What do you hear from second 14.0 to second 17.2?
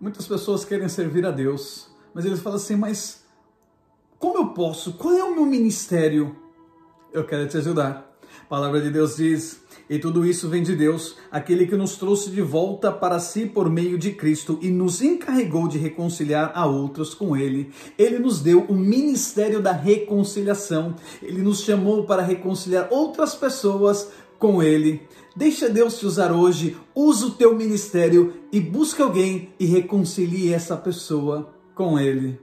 Cristo e nos encarregou de reconciliar a outros